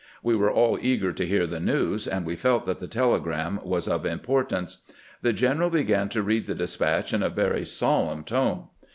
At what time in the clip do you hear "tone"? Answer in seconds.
8.23-8.67